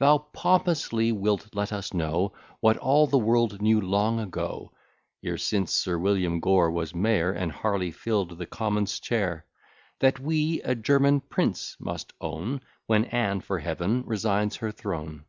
[0.00, 4.72] Thou pompously wilt let us know What all the world knew long ago,
[5.24, 9.46] (E'er since Sir William Gore was mayor, And Harley fill'd the commons' chair,)
[10.00, 15.26] That we a German prince must own, When Anne for Heaven resigns her throne.